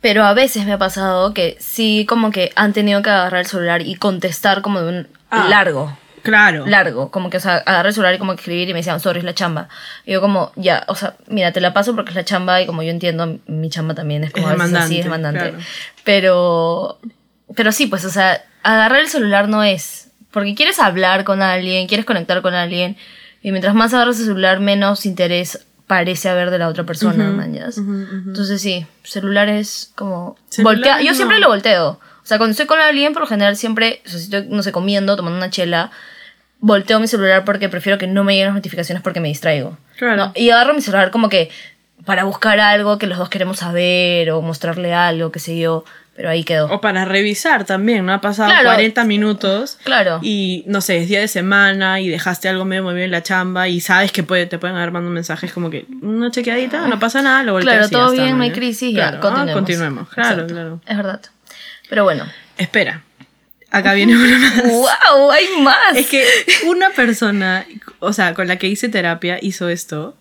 [0.00, 3.46] pero a veces me ha pasado que sí, como que han tenido que agarrar el
[3.46, 5.46] celular y contestar como de un Ah.
[5.48, 5.98] largo.
[6.22, 6.64] Claro.
[6.66, 8.98] largo, como que, o sea, agarré el celular y como que escribir y me decían,
[8.98, 9.68] sorry, es la chamba.
[10.06, 12.66] Y yo como, ya, o sea, mira, te la paso porque es la chamba y
[12.66, 15.64] como yo entiendo, mi chamba también es como Es a veces así, es demandante, demandante.
[15.64, 16.04] claro.
[16.04, 16.98] Pero,
[17.54, 20.03] pero sí, pues, o sea, agarrar el celular no es,
[20.34, 22.96] porque quieres hablar con alguien, quieres conectar con alguien,
[23.42, 27.78] y mientras más agarras el celular, menos interés parece haber de la otra persona, mañas.
[27.78, 30.36] Entonces sí, celular es como...
[30.48, 32.00] Celular voltea- Yo siempre lo volteo.
[32.22, 34.62] O sea, cuando estoy con alguien, por lo general siempre, o sea, si estoy, no
[34.62, 35.90] sé, comiendo, tomando una chela,
[36.58, 39.76] volteo mi celular porque prefiero que no me lleguen las notificaciones porque me distraigo.
[39.98, 40.16] Claro.
[40.16, 40.32] ¿no?
[40.34, 41.50] Y agarro mi celular como que
[42.06, 45.84] para buscar algo que los dos queremos saber o mostrarle algo, qué sé yo,
[46.16, 46.66] pero ahí quedó.
[46.72, 48.12] O para revisar también, ¿no?
[48.12, 48.64] Ha pasado Claro.
[48.66, 50.20] 40 minutos Claro.
[50.22, 53.68] y no sé, es día de semana y dejaste algo medio movido en la chamba
[53.68, 57.20] y sabes que puede, te pueden haber mandado mensajes como que una chequeadita, no pasa
[57.22, 59.54] nada, lo volteas Claro, todo bien, no hay crisis, Claro, ya, ah, continuemos.
[59.54, 60.08] continuemos.
[60.10, 60.54] Claro, Exacto.
[60.54, 60.80] claro.
[60.86, 61.20] Es verdad.
[61.88, 62.24] Pero bueno.
[62.58, 63.02] Espera,
[63.70, 64.62] acá viene una más.
[64.64, 65.30] ¡Wow!
[65.32, 65.96] ¡Hay más!
[65.96, 66.24] Es que
[66.66, 67.66] una persona,
[67.98, 70.16] o sea, con la que hice terapia hizo esto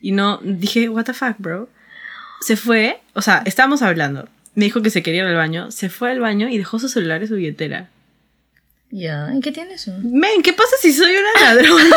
[0.00, 1.68] y no, dije, what the fuck, bro.
[2.40, 5.88] Se fue, o sea, estábamos hablando, me dijo que se quería ir al baño, se
[5.88, 7.90] fue al baño y dejó su celular y su billetera.
[8.90, 9.92] Ya, ¿y qué tiene eso?
[10.02, 11.96] Men, ¿qué pasa si soy una ladrona?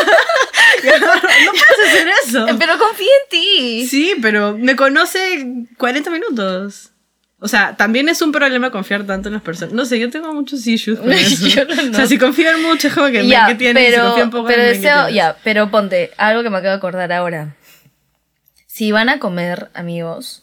[0.84, 2.48] no puedes hacer eso.
[2.48, 3.86] Eh, Pero confía en ti.
[3.86, 6.90] Sí, pero me conoce 40 minutos.
[7.40, 9.72] O sea, también es un problema confiar tanto en las personas.
[9.72, 11.64] No sé, yo tengo muchos issues con eso.
[11.66, 11.90] No.
[11.92, 13.86] O sea, si confío en mucho, es como que, ya, ¿qué tienes?
[13.86, 16.72] si pero, confío un poco pero ¿qué deseo, ya, pero ponte, algo que me acabo
[16.72, 17.54] de acordar ahora.
[18.66, 20.42] Si van a comer, amigos,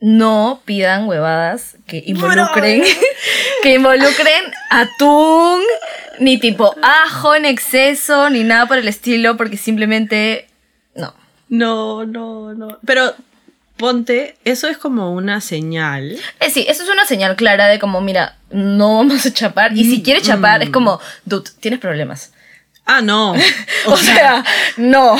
[0.00, 2.82] no pidan huevadas que involucren,
[3.62, 5.62] que involucren atún,
[6.18, 10.48] ni tipo ajo en exceso, ni nada por el estilo, porque simplemente,
[10.94, 11.14] no.
[11.48, 12.78] No, no, no.
[12.84, 13.14] Pero
[13.76, 16.18] ponte, eso es como una señal.
[16.40, 19.84] Eh, sí, eso es una señal clara de como, mira, no vamos a chapar, y
[19.84, 22.32] si quieres chapar, es como, dude, tienes problemas.
[22.86, 23.34] Ah, no.
[23.88, 24.42] O, sea,
[24.78, 25.16] no.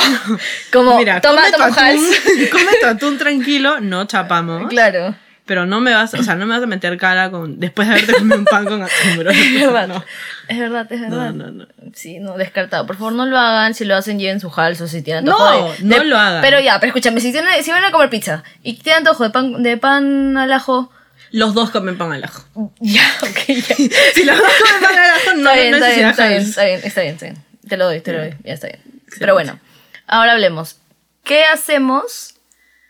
[0.73, 2.01] Como, mira, toma, come, tu toma Hals.
[2.19, 4.67] atún, come tu atún tranquilo, no chapamos.
[4.69, 5.15] Claro.
[5.45, 7.93] Pero no me vas, o sea, no me vas a meter cara con después de
[7.93, 9.31] haberte comido un pan con atún, bro.
[9.31, 9.87] Es verdad.
[9.87, 10.03] No.
[10.49, 11.31] Es verdad, es verdad.
[11.31, 11.67] No, no, no.
[11.93, 12.85] Sí, no, descartado.
[12.85, 13.73] Por favor, no lo hagan.
[13.73, 14.87] Si lo hacen, lleven su halso.
[14.89, 16.41] Si tienen No, antojo de, no de- lo hagan.
[16.41, 17.21] Pero ya, pero escúchame.
[17.21, 20.51] Si, tienen, si van a comer pizza y tienen antojo de pan, de pan al
[20.51, 20.91] ajo.
[21.31, 22.43] Los dos comen pan al ajo.
[22.81, 23.75] Ya, ok, ya.
[24.13, 26.39] Si los dos comen pan al ajo, no está, bien, está, bien, necesitas está bien,
[26.41, 26.49] Hals.
[26.49, 27.46] está bien, está bien, está bien.
[27.67, 28.35] Te lo doy, te lo doy.
[28.43, 28.79] Ya está bien.
[29.19, 29.59] Pero bueno,
[30.07, 30.77] ahora hablemos.
[31.23, 32.35] ¿Qué hacemos?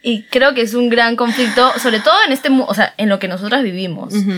[0.03, 3.19] Y creo que es un gran conflicto, sobre todo en este, o sea, en lo
[3.19, 4.13] que nosotras vivimos.
[4.13, 4.31] Ujú.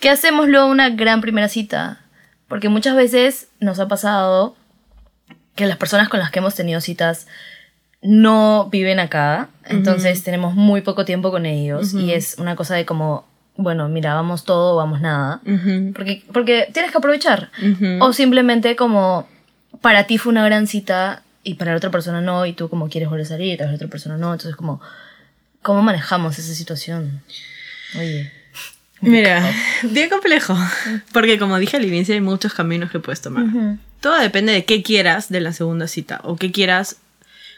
[0.00, 2.00] ¿Qué hacemos luego una gran primera cita?
[2.48, 4.56] Porque muchas veces nos ha pasado
[5.54, 7.26] que las personas con las que hemos tenido citas
[8.02, 12.84] no viven acá, entonces tenemos muy poco tiempo con ellos y es una cosa de
[12.84, 15.40] como, bueno, mira, vamos todo o vamos nada.
[15.94, 17.50] Porque, porque tienes que aprovechar.
[18.00, 19.26] O simplemente como
[19.80, 22.88] para ti fue una gran cita y para la otra persona no, y tú como
[22.88, 24.32] quieres volver a salir y para la otra persona no.
[24.32, 24.80] Entonces como,
[25.62, 27.22] ¿cómo manejamos esa situación?
[27.96, 28.32] Oye.
[29.00, 29.48] Mira,
[29.82, 30.56] bien complejo.
[31.12, 33.44] Porque como dije al inicio, hay muchos caminos que puedes tomar.
[34.00, 36.96] Todo depende de qué quieras de la segunda cita o qué quieras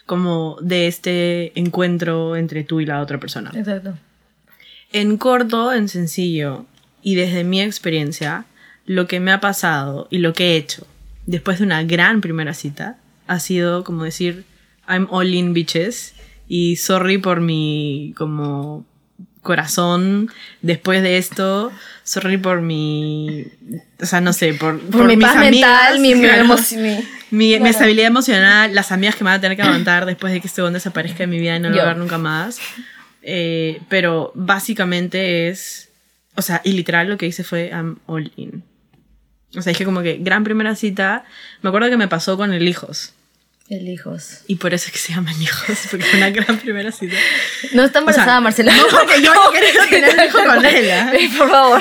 [0.06, 3.52] como de este encuentro entre tú y la otra persona.
[3.54, 3.96] Exacto.
[4.92, 6.66] En corto, en sencillo
[7.02, 8.44] y desde mi experiencia,
[8.86, 10.86] lo que me ha pasado y lo que he hecho
[11.28, 14.44] después de una gran primera cita ha sido como decir
[14.88, 16.14] I'm all in bitches
[16.48, 18.86] y sorry por mi como
[19.42, 20.30] corazón
[20.62, 21.70] después de esto,
[22.02, 23.46] sorry por mi
[24.00, 27.04] o sea, no sé, por, Por, mi mis paz amigas, mental, mi, mi claro, mi-
[27.30, 30.40] mi, mi estabilidad emocional, las amigas que me van a tener que aguantar después de
[30.40, 32.58] que este hombre desaparezca de mi vida y no lo ver nunca más.
[33.22, 35.90] Eh, pero básicamente es,
[36.36, 38.62] o sea, y literal lo que hice fue I'm all in.
[39.56, 41.24] O sea, dije como que gran primera cita,
[41.62, 43.14] me acuerdo que me pasó con el hijos.
[43.68, 44.44] El hijos.
[44.46, 47.16] Y por eso es que se llaman hijos, porque fue una gran primera cita.
[47.74, 48.74] No está embarazada, sea, Marcela.
[48.74, 51.12] no porque yo haya querido tener un hijo con él, ¿ah?
[51.36, 51.80] Por favor.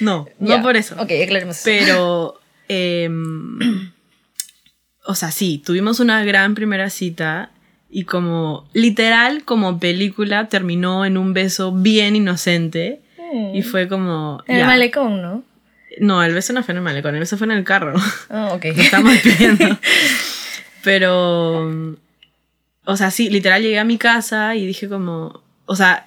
[0.00, 0.94] No, no por eso.
[0.98, 1.60] Ok, aclaremos.
[1.64, 3.90] Pero, em,
[5.04, 7.50] o sea, sí, tuvimos una gran primera cita
[7.90, 13.00] y como, literal, como película, terminó en un beso bien inocente
[13.52, 14.42] y fue como...
[14.46, 15.44] En el malecón, ¿no?
[16.00, 17.94] No, el beso no fue en el malecón, el beso fue en el carro.
[18.30, 18.64] Ah, ok.
[18.66, 19.78] Nos estamos despidiendo.
[20.82, 21.96] Pero,
[22.84, 26.06] o sea, sí, literal llegué a mi casa y dije como, o sea,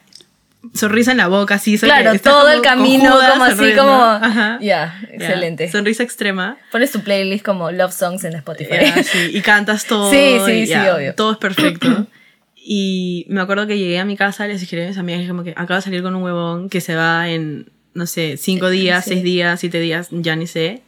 [0.74, 3.84] sonrisa en la boca, esa Claro, todo el camino como así, sonriendo.
[3.84, 4.02] como...
[4.02, 4.58] Ajá.
[4.62, 5.72] Ya, Ya, excelente.
[5.72, 6.58] Sonrisa extrema.
[6.72, 8.78] Pones tu playlist como Love Songs en Spotify.
[8.82, 10.10] Ya, sí, y cantas todo.
[10.10, 11.14] Sí, sí, y sí, obvio.
[11.16, 12.08] Todo es perfecto.
[12.66, 15.50] Y me acuerdo que llegué a mi casa, les escribí a mis amigas, como que
[15.52, 19.12] acabo de salir con un huevón que se va en, no sé, cinco días, sí.
[19.12, 20.82] seis días, siete días, ya ni sé.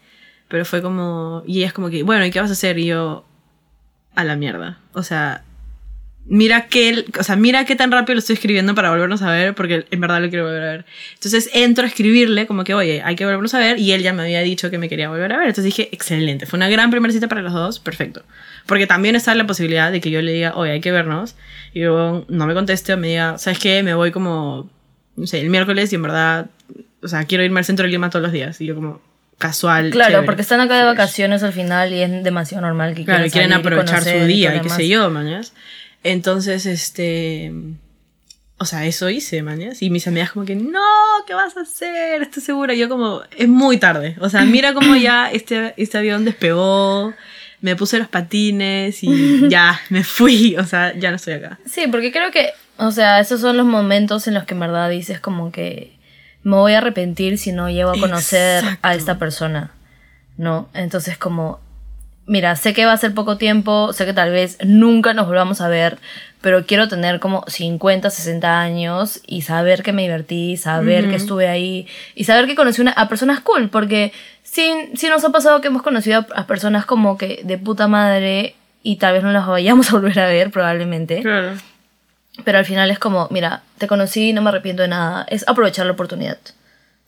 [0.48, 2.78] Pero fue como, y ella es como que, bueno, ¿y qué vas a hacer?
[2.78, 3.26] Y yo,
[4.16, 4.80] a la mierda.
[4.94, 5.44] O sea,
[6.26, 9.54] mira qué, o sea, mira qué tan rápido lo estoy escribiendo para volvernos a ver,
[9.54, 10.86] porque en verdad lo quiero volver a ver.
[11.14, 14.14] Entonces entro a escribirle como que, oye, hay que volvernos a ver, y él ya
[14.14, 15.48] me había dicho que me quería volver a ver.
[15.48, 18.24] Entonces dije, excelente, fue una gran primera cita para los dos, perfecto.
[18.66, 21.36] Porque también está la posibilidad de que yo le diga, oye, hay que vernos,
[21.74, 23.84] y luego no me conteste o me diga, ¿sabes qué?
[23.84, 24.70] Me voy como,
[25.16, 26.48] no sé, el miércoles y en verdad,
[27.02, 28.60] o sea, quiero irme al centro de Lima todos los días.
[28.62, 29.02] Y yo como,
[29.38, 29.92] casual.
[29.92, 30.26] Claro, chévere.
[30.26, 33.52] porque están acá de vacaciones al final y es demasiado normal que Claro, quieran quieren
[33.52, 35.54] y aprovechar conocer su y día todo y qué sé yo, mañas.
[36.04, 37.52] Entonces, este.
[38.58, 39.82] O sea, eso hice, mañas.
[39.82, 40.80] Y mis amigas, como que, no,
[41.28, 42.22] ¿qué vas a hacer?
[42.22, 42.74] Estoy segura.
[42.74, 44.16] Y yo, como, es muy tarde.
[44.22, 47.14] O sea, mira cómo ya este, este avión despegó.
[47.60, 50.56] Me puse los patines y ya me fui.
[50.58, 51.60] O sea, ya no estoy acá.
[51.66, 54.90] Sí, porque creo que, o sea, esos son los momentos en los que en verdad
[54.90, 55.96] dices como que
[56.44, 58.88] me voy a arrepentir si no llego a conocer Exacto.
[58.88, 59.72] a esta persona,
[60.38, 60.70] ¿no?
[60.74, 61.60] Entonces como,
[62.28, 65.62] mira, sé que va a ser poco tiempo, sé que tal vez nunca nos volvamos
[65.62, 65.98] a ver,
[66.42, 71.48] pero quiero tener como 50, 60 años y saber que me divertí, saber que estuve
[71.48, 75.62] ahí y saber que conocí una, a personas cool, porque sí, sí nos ha pasado
[75.62, 79.32] que hemos conocido a, a personas como que de puta madre y tal vez no
[79.32, 81.24] las vayamos a volver a ver probablemente.
[81.24, 81.54] Claro.
[82.44, 85.26] Pero al final es como, mira, te conocí, no me arrepiento de nada.
[85.30, 86.38] Es aprovechar la oportunidad.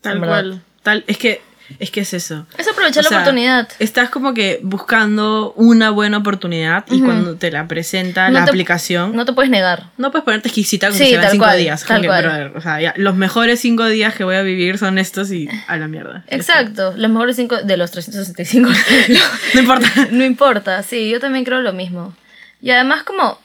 [0.02, 0.62] Tal cual.
[0.84, 1.42] Tal, es que,
[1.80, 2.46] es que es eso.
[2.58, 3.68] Es aprovechar O la oportunidad.
[3.80, 8.52] Estás como que buscando una buena oportunidad y cuando te la presenta No la te-
[8.52, 9.88] aplicación, no, No te puedes negar.
[9.98, 11.82] puedes ponerte exquisita como Sí, cinco cual, días.
[11.84, 12.24] tal Como que, cual.
[12.24, 15.50] brother, o sea, ya, los mejores cinco días que voy a vivir son estos y
[15.68, 16.24] a la mierda.
[16.30, 16.94] Exacto.
[16.96, 18.70] Los mejores cinco de los 365.
[19.56, 19.90] No importa.
[20.12, 20.84] no importa.
[20.84, 22.16] Sí, yo también creo lo mismo.
[22.62, 23.40] Y además como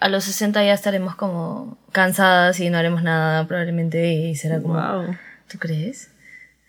[0.00, 4.74] a los 60 ya estaremos como cansadas y no haremos nada probablemente y será como...
[4.74, 5.16] Wow.
[5.48, 6.08] ¿Tú crees?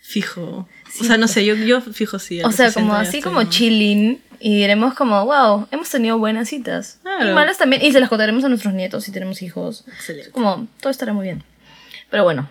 [0.02, 0.68] Fijo.
[1.00, 2.42] o sea, no sé, yo, yo fijo sí.
[2.44, 7.00] O sea, 60 como así como chilling y diremos como, wow, hemos tenido buenas citas.
[7.04, 7.30] Claro.
[7.30, 7.84] Y malas también.
[7.86, 9.86] Y se las contaremos a nuestros nietos si tenemos hijos.
[9.88, 10.32] Excelente.
[10.32, 11.44] Como, todo estará muy bien.
[12.10, 12.50] Pero bueno,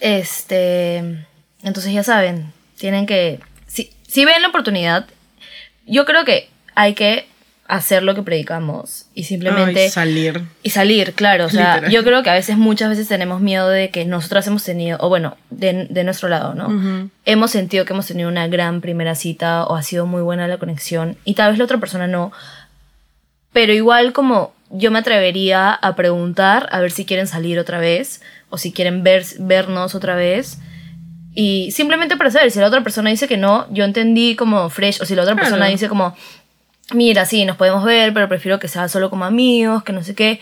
[0.00, 1.26] este...
[1.62, 3.40] Entonces ya saben, tienen que...
[3.66, 5.06] Si, si ven la oportunidad,
[5.86, 7.29] yo creo que hay que
[7.70, 9.84] hacer lo que predicamos y simplemente...
[9.84, 10.42] Ay, salir.
[10.62, 11.46] Y salir, claro.
[11.46, 11.90] O sea, Literal.
[11.92, 15.08] yo creo que a veces, muchas veces tenemos miedo de que nosotras hemos tenido, o
[15.08, 17.10] bueno, de, de nuestro lado, ¿no?
[17.24, 20.58] Hemos sentido que hemos tenido una gran primera cita o ha sido muy buena la
[20.58, 22.32] conexión y tal vez la otra persona no.
[23.52, 28.20] Pero igual como yo me atrevería a preguntar a ver si quieren salir otra vez
[28.50, 30.58] o si quieren ver, vernos otra vez.
[31.34, 35.00] Y simplemente para saber, si la otra persona dice que no, yo entendí como fresh,
[35.00, 35.48] o si la otra Claro.
[35.48, 36.16] persona dice como,
[36.92, 40.14] mira, sí, nos podemos ver, pero prefiero que sea solo como amigos, que no sé
[40.14, 40.40] qué.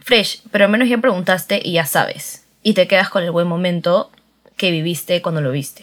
[0.00, 2.44] Fresh, pero al menos ya preguntaste y ya sabes.
[2.62, 4.10] Y te quedas con el buen momento
[4.56, 5.82] que viviste cuando lo viste.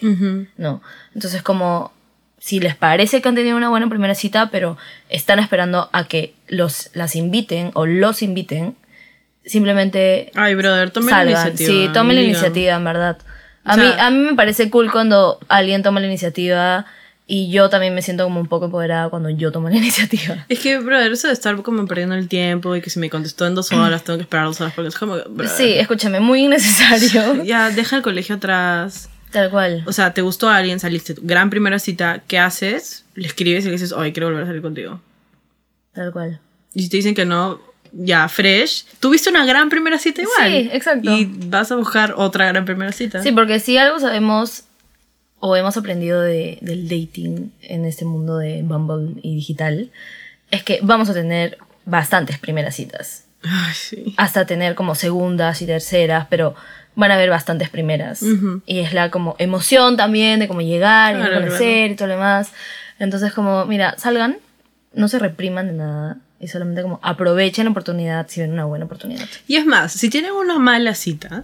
[0.58, 0.82] ¿no?
[1.16, 1.92] Entonces como
[2.40, 4.78] si les parece que han tenido una buena primera cita, pero
[5.10, 8.76] están esperando a que los, las inviten o los inviten,
[9.46, 11.68] simplemente Ay, brother, tome la iniciativa.
[11.72, 13.18] Sí, tomen la iniciativa, en verdad.
[13.64, 16.86] A, O sea- mí, a mí me parece cool cuando alguien toma la iniciativa
[17.30, 20.46] y yo también me siento como un poco empoderada cuando yo tomo la iniciativa.
[20.48, 23.46] Es que, brother, eso de estar como perdiendo el tiempo y que si me contestó
[23.46, 26.46] en dos horas, tengo que esperar dos horas porque es como, brother, Sí, escúchame, muy
[26.46, 27.44] innecesario.
[27.44, 29.10] Ya, deja el colegio atrás.
[29.32, 29.84] Tal cual.
[29.86, 33.04] O sea, te gustó a alguien, saliste, tu gran primera cita, ¿qué haces?
[33.16, 35.02] Le escribes y le dices, oye, quiero volver a salir contigo.
[35.94, 36.40] Tal cual.
[36.74, 37.60] Y si te dicen que no,
[37.92, 38.86] ya, fresh.
[39.00, 40.52] Tuviste una gran primera cita igual.
[40.52, 41.12] Sí, exacto.
[41.12, 43.22] Y vas a buscar otra gran primera cita.
[43.22, 44.64] Sí, porque si algo sabemos
[45.40, 49.92] o hemos aprendido de- del dating en este mundo de Bumble y digital,
[50.52, 53.26] es que vamos a tener bastantes primeras citas.
[53.44, 54.14] Ay, sí.
[54.18, 56.56] Hasta tener como segundas y terceras, pero
[56.96, 58.24] van a haber bastantes primeras.
[58.24, 58.62] Ujú.
[58.66, 62.14] Y es la como emoción también de como llegar y Claro, conocer y todo lo
[62.16, 62.52] demás.
[63.00, 64.38] Entonces como, mira, salgan,
[64.94, 68.86] no se repriman de nada y solamente como aprovechen la oportunidad si ven una buena
[68.86, 69.28] oportunidad.
[69.48, 71.44] Y es más, si tienen una mala cita,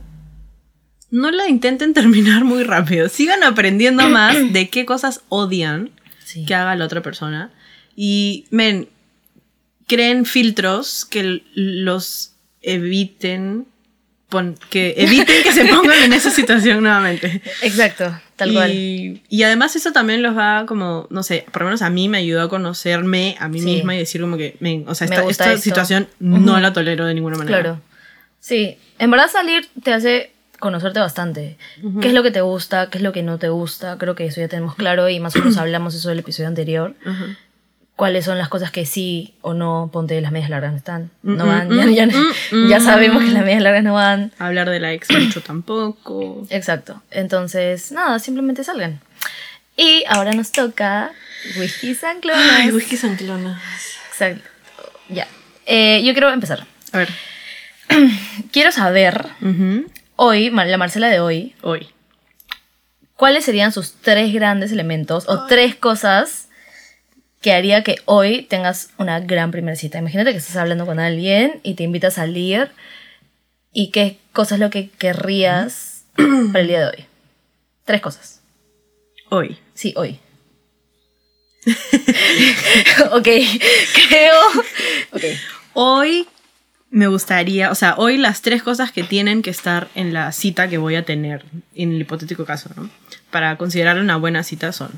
[1.14, 3.08] no la intenten terminar muy rápido.
[3.08, 5.92] Sigan aprendiendo más de qué cosas odian
[6.26, 6.46] Sí.
[6.46, 7.52] que haga la otra persona.
[7.96, 8.88] Y, men,
[9.88, 12.32] creen filtros que los
[12.64, 13.66] eviten,
[14.30, 17.42] pon- que eviten que se pongan en esa situación nuevamente.
[17.62, 18.72] Exacto, tal y, cual.
[19.30, 22.18] y además eso también los va como, no sé, por lo menos a mí me
[22.18, 23.66] ayudó a conocerme a mí Sí.
[23.66, 26.40] misma y decir como que, men, o sea, esta, esta situación Ujú.
[26.40, 27.60] no la tolero de ninguna manera.
[27.62, 27.82] Claro.
[28.40, 30.32] Sí, en verdad salir te hace
[30.64, 31.58] conocerte bastante.
[32.02, 32.90] ¿Qué es lo que te gusta?
[32.90, 33.98] ¿Qué es lo que no te gusta?
[34.00, 36.96] Creo que eso ya tenemos claro y más o menos hablamos eso del episodio anterior.
[37.06, 37.26] Ajá.
[37.96, 39.90] ¿Cuáles son las cosas que sí o no?
[39.94, 41.12] Ponte las medias largas no están.
[41.22, 41.68] No Mm, van.
[41.70, 42.18] mm, ya, ya-
[42.52, 44.32] mm, ya sabemos que las medias largas no van.
[44.40, 46.48] Hablar de la ex mucho tampoco.
[46.50, 47.04] Exacto.
[47.12, 49.00] Entonces, nada, simplemente salgan.
[49.78, 51.12] Y ahora nos toca
[51.60, 52.50] whisky sanclonas.
[52.58, 53.62] Ay, whisky sanclonas.
[54.10, 54.50] Exacto.
[55.10, 55.28] Ya.
[55.68, 56.66] Eh, yo quiero empezar.
[56.94, 57.10] A ver.
[58.52, 59.86] Quiero saber, Ujú.
[60.16, 61.88] Hoy, la Marcela de hoy, Hoy.
[63.16, 66.50] ¿cuáles serían sus tres grandes elementos o tres cosas
[67.42, 70.00] que haría que hoy tengas una gran primera cita?
[70.00, 72.72] Imagínate que estás hablando con alguien y te invita a salir
[73.72, 77.06] y qué cosa es lo que querrías para el día de hoy.
[77.86, 78.42] Tres cosas.
[79.30, 79.58] Hoy.
[79.74, 80.20] Sí, hoy.
[83.12, 83.28] ok,
[84.10, 84.40] creo.
[85.12, 85.24] Ok.
[85.74, 86.28] Hoy
[86.94, 90.70] me gustaría, o sea, hoy las tres cosas que tienen que estar en la cita
[90.70, 92.88] que voy a tener, en el hipotético caso, ¿no?
[93.32, 94.92] Para considerar una buena cita son,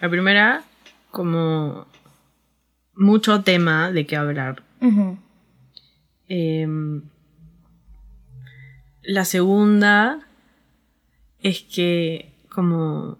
[0.00, 0.64] la primera,
[1.10, 1.86] como
[2.94, 4.62] mucho tema de qué hablar.
[6.28, 7.02] Em,
[9.02, 10.26] la segunda
[11.40, 13.18] es que como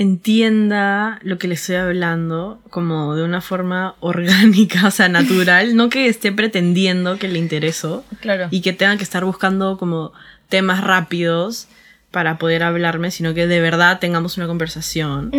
[0.00, 5.88] entienda lo que le estoy hablando como de una forma orgánica, o sea, natural, no
[5.90, 8.48] que esté pretendiendo que le intereso Claro.
[8.50, 10.12] y que tenga que estar buscando como
[10.48, 11.68] temas rápidos
[12.10, 15.30] para poder hablarme, sino que de verdad tengamos una conversación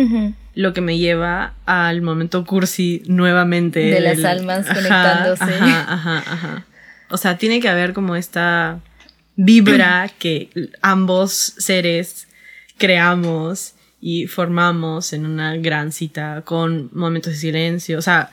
[0.54, 3.80] lo que me lleva al momento cursi nuevamente.
[3.80, 5.42] De las almas conectándose.
[5.44, 6.64] Ajá, ajá, ajá.
[7.10, 8.80] O sea, tiene que haber como esta
[9.36, 10.48] vibra que
[10.80, 12.26] ambos seres
[12.78, 17.98] creamos y formamos en una gran cita con momentos de silencio.
[17.98, 18.30] O sea,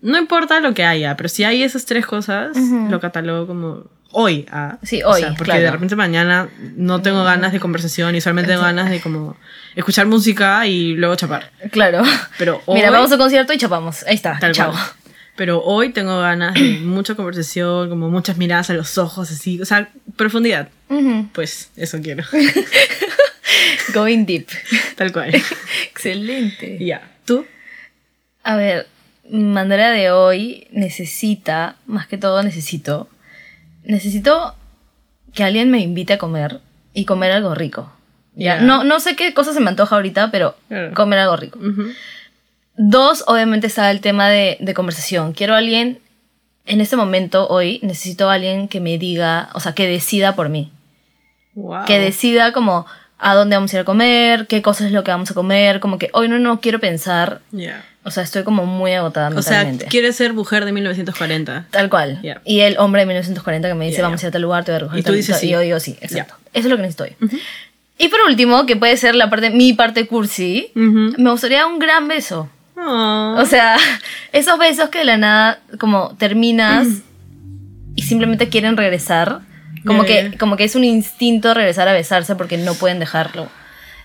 [0.00, 2.88] no importa lo que haya, pero si hay esas tres cosas, Ujú.
[2.90, 4.46] lo catalogo como hoy.
[4.50, 4.78] ¿ah?
[4.82, 5.60] Sí, O hoy, sea, porque claro.
[5.62, 9.36] de repente mañana no tengo ganas de conversación y solamente tengo ganas de como
[9.76, 11.52] escuchar música y luego chapar.
[11.70, 12.02] Claro.
[12.38, 14.02] Pero hoy, Mira, vamos a un concierto y chapamos.
[14.06, 14.38] Ahí está.
[14.52, 14.72] Chao.
[14.72, 14.82] cual.
[15.36, 19.64] Pero hoy tengo ganas de mucha conversación, como muchas miradas a los ojos, así, o
[19.66, 20.70] sea, profundidad.
[20.88, 21.28] Ujú.
[21.34, 22.24] Pues eso quiero.
[23.92, 24.48] Going deep.
[24.96, 25.34] Tal cual.
[25.90, 26.78] Excelente.
[26.84, 27.10] Ya.
[27.24, 27.46] ¿Tú?
[28.42, 28.86] A ver,
[29.30, 33.08] Mandara de hoy necesita, más que todo necesito,
[33.84, 34.56] necesito
[35.32, 36.60] que alguien me invite a comer
[36.92, 37.92] y comer algo rico.
[38.34, 38.60] Ya.
[38.60, 40.56] No, no sé qué cosa se me antoja ahorita, pero
[40.94, 41.58] comer algo rico.
[42.76, 45.32] Dos, obviamente está el tema de, de conversación.
[45.32, 46.00] Quiero a alguien,
[46.66, 50.48] en este momento, hoy, necesito a alguien que me diga, o sea, que decida por
[50.48, 50.72] mí.
[51.54, 51.84] Wow.
[51.84, 52.86] Que decida como
[53.20, 55.78] a dónde vamos a ir a comer, qué cosa es lo que vamos a comer,
[55.80, 57.84] como que hoy no, no quiero pensar, Ya.
[58.02, 59.86] o sea, estoy como muy agotada O sea, mentalmente.
[59.86, 61.66] quieres ser mujer de 1940.
[61.70, 62.18] Tal cual.
[62.22, 62.40] Ya.
[62.44, 64.64] Y el hombre de 1940 que me dice, Ya, vamos a ir a tal lugar,
[64.64, 65.48] te voy a recoger Y tú dices sí.
[65.48, 66.34] Y yo digo sí, exacto.
[66.52, 67.16] Eso es lo que necesito hoy.
[67.98, 71.12] Y por último, que puede ser la parte, mi parte cursi, Ujú.
[71.18, 72.48] me gustaría un gran beso.
[72.78, 73.36] Oh.
[73.38, 73.76] O sea,
[74.32, 76.88] esos besos que de la nada como terminas
[77.94, 79.40] y simplemente quieren regresar.
[79.86, 83.48] Como, que, como que es un instinto regresar a besarse porque no pueden dejarlo.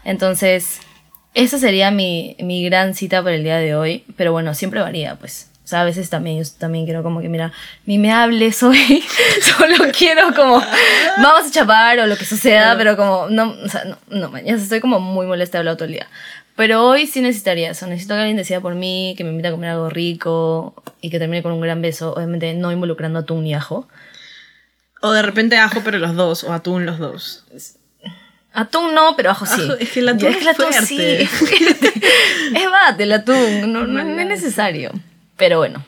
[0.03, 0.79] Entonces,
[1.33, 4.05] esa sería mi, mi gran cita para el día de hoy.
[4.15, 5.51] Pero bueno, siempre varía, pues.
[5.65, 7.51] O sea, a veces también, yo también quiero como que, mira,
[7.87, 9.03] ni me hables hoy.
[9.41, 10.61] Solo quiero como,
[11.17, 14.45] vamos a chapar o lo que suceda, pero como, no, o sea, no, no, man,
[14.45, 16.07] ya estoy como muy molesta de todo el día.
[16.55, 17.87] Pero hoy sí necesitaría eso.
[17.87, 21.17] Necesito que alguien decida por mí, que me invite a comer algo rico y que
[21.17, 22.13] termine con un gran beso.
[22.13, 23.87] Obviamente no involucrando atún ni ajo.
[25.05, 27.45] O de repente ajo, pero los dos, o atún los dos.
[28.53, 29.61] Atún no, pero ajo sí.
[29.61, 30.85] Ajo, es que el atún es el atún fuerte.
[30.87, 31.93] sí, es fuerte.
[32.55, 34.91] es bate el atún, no, no, no es necesario.
[35.37, 35.85] Pero bueno,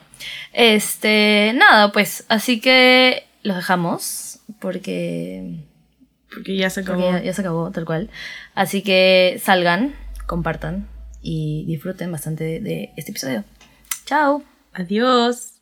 [0.52, 5.64] este, nada, pues, así que los dejamos porque,
[6.32, 7.10] Porque ya se acabó.
[7.10, 8.10] ya, ya se acabó tal cual.
[8.54, 10.86] Así que salgan, compartan
[11.22, 13.42] y disfruten bastante de este episodio.
[14.04, 14.44] Chao.
[14.74, 15.57] Adiós.